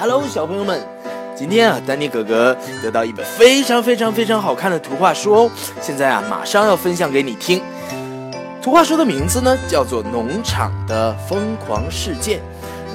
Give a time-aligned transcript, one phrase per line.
[0.00, 0.80] Hello，小朋友们，
[1.34, 7.60] 今天啊，丹尼哥哥得到一本非常非常非常好看的图画书哦，现在啊，马上要分享给你听。
[8.62, 12.38] 图画书的名字呢，叫做《农场的疯狂事件》。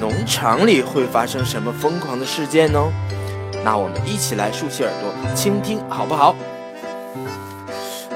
[0.00, 2.80] 农场里会发生什么疯狂的事件呢？
[3.62, 6.34] 那我们一起来竖起耳朵倾听，好不好？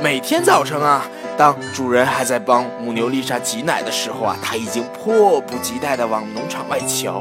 [0.01, 1.05] 每天早晨啊，
[1.39, 7.21] 当主人还在帮母牛丽莎挤奶的时候啊，他已经迫不及待地往农场外瞧。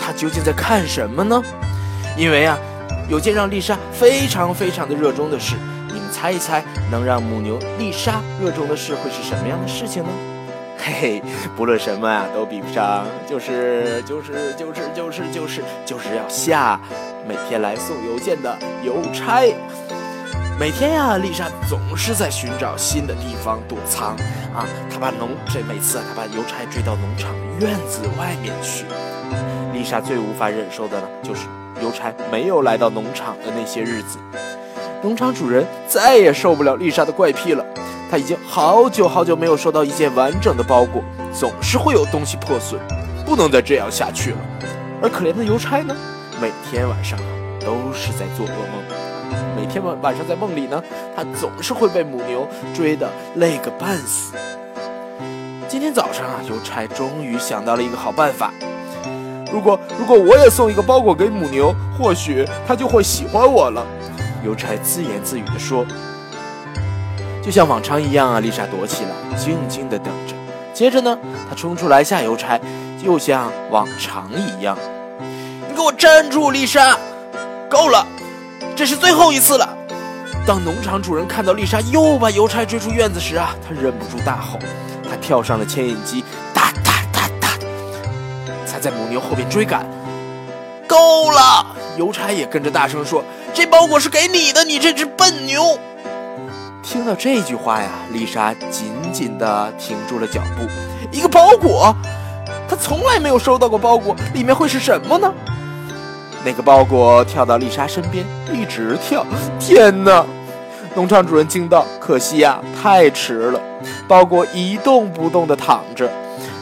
[0.00, 1.40] 他究竟在看什么呢？
[2.18, 2.58] 因为啊，
[3.08, 5.54] 有件让丽莎非常非常的热衷的事。
[5.86, 10.08] 你们猜一猜，能让母牛丽莎热衷的事会是什么样的事情呢？
[10.76, 11.22] 嘿嘿，
[11.56, 16.80] 不论什么啊，都比不上，就是就是就是就是就是就是要下
[17.28, 19.44] 每天来送邮件的邮差。
[20.62, 24.10] 每天呀，丽莎总是在寻找新的地方躲藏
[24.54, 24.64] 啊。
[24.88, 28.84] 她把农这每次啊，她把邮差追到农场院子外面去。
[29.72, 31.46] 丽莎最无法忍受的呢，就是
[31.82, 34.18] 邮差没有来到农场的那些日子。
[35.02, 37.64] 农场主人再也受不了丽莎的怪癖了。
[38.08, 41.02] 他已经好久好久没有收到一件完整的包裹，
[41.34, 42.80] 总是会有东西破损，
[43.26, 44.38] 不能再这样下去了。
[45.02, 45.92] 而可怜的邮差呢，
[46.40, 47.18] 每天晚上
[47.58, 49.11] 都是在做噩梦，
[49.56, 50.82] 每天晚晚上在梦里呢，
[51.16, 54.34] 他总是会被母牛追得累个半死。
[55.68, 58.52] 今天早上啊，邮差终于想到了一个好办法，
[59.52, 63.86] 如果如果我也送一个包裹给母牛，或许他就会喜欢我了。
[64.44, 65.86] 邮差自言自语地说。
[67.42, 70.34] 就像往常一样啊，丽莎躲起来，静静地等着。
[70.72, 72.56] 接着呢，她冲出来下邮差，
[73.02, 74.78] 就像往常一样。
[75.68, 76.96] 你给我站住，丽莎！
[77.68, 78.06] 够了，
[78.82, 79.78] 这是最后一次了。
[80.44, 84.58] 当农场主人看到丽莎又把邮差追出院子时啊，他忍不住大吼。
[85.08, 87.48] 他跳上了牵引机，哒哒哒哒，
[88.66, 89.86] 才在母牛后边追赶。
[90.88, 91.64] 够了！
[91.96, 93.22] 邮差也跟着大声说
[93.54, 95.78] ：“这包裹是给你的，你这只笨牛！”
[96.82, 100.68] 听到这句话呀，丽莎紧紧地停住了脚步。
[101.12, 101.94] 一个包裹，
[102.68, 105.32] 她从来没有收到过包裹，里面会是什么呢？
[106.44, 109.24] 那个包裹跳到丽莎身边，一直跳。
[109.58, 110.24] 天哪！
[110.94, 113.60] 农场主人惊道：“可惜呀，太迟了。”
[114.06, 116.10] 包裹一动不动地躺着，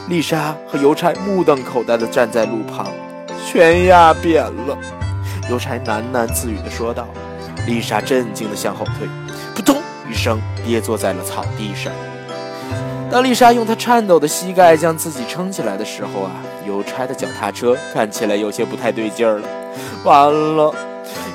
[0.07, 2.87] 丽莎和邮差目瞪口呆地站在路旁。
[3.45, 4.77] 悬崖扁了，
[5.49, 7.07] 邮差喃喃自语地说道。
[7.67, 9.07] 丽莎震惊地向后退，
[9.53, 9.75] 扑通。
[10.09, 11.91] 一声跌坐在了草地上。
[13.11, 16.31] 当丽莎用她颤抖的膝盖将自己撑起来的时候啊，
[16.65, 19.47] 邮差的脚踏车看起来有些不太对劲儿了。
[20.05, 20.73] 完了，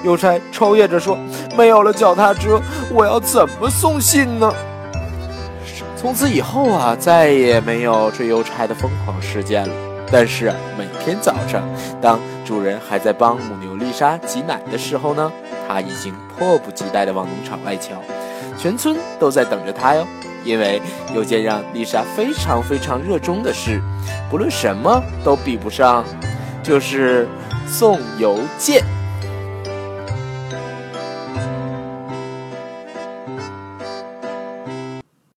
[0.03, 1.19] 邮差抽噎着说
[1.54, 2.59] ：“没有了脚踏车，
[2.91, 4.50] 我要怎么送信呢？”
[5.98, 9.75] 从此以后啊，再也没有追邮差的疯狂事件了。
[10.10, 11.62] 但是每天早上，
[12.00, 15.31] 当主人还在帮母牛丽莎挤奶的时候呢，
[15.69, 17.97] 他已经迫不及待地往农场外瞧。
[18.56, 20.06] 全村都在等着他哟，
[20.47, 20.81] 因为
[21.15, 23.83] 有件让丽莎非常非常热衷的事，
[24.31, 26.05] 不论什么都比不上，
[26.62, 27.27] 就是
[27.67, 28.83] 送邮件。